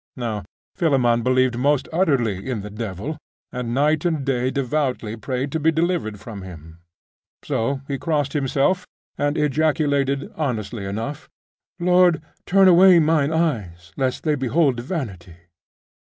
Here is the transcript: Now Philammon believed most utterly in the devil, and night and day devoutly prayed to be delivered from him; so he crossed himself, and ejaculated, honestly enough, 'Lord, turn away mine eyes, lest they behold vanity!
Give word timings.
Now 0.15 0.45
Philammon 0.73 1.21
believed 1.21 1.59
most 1.59 1.87
utterly 1.93 2.49
in 2.49 2.61
the 2.61 2.71
devil, 2.71 3.19
and 3.51 3.71
night 3.71 4.03
and 4.03 4.25
day 4.25 4.49
devoutly 4.49 5.15
prayed 5.15 5.51
to 5.51 5.59
be 5.59 5.71
delivered 5.71 6.19
from 6.19 6.41
him; 6.41 6.79
so 7.45 7.81
he 7.87 7.99
crossed 7.99 8.33
himself, 8.33 8.87
and 9.15 9.37
ejaculated, 9.37 10.31
honestly 10.35 10.85
enough, 10.85 11.29
'Lord, 11.79 12.19
turn 12.47 12.67
away 12.67 12.97
mine 12.97 13.31
eyes, 13.31 13.93
lest 13.95 14.23
they 14.23 14.33
behold 14.33 14.79
vanity! 14.79 15.35